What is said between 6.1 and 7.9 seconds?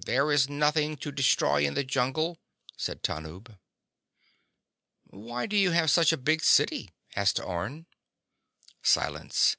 a big city?" asked Orne.